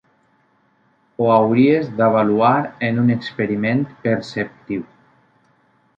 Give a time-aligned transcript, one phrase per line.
[1.19, 2.55] Ho hauries d'avaluar
[2.89, 4.85] en un experiment perceptiu.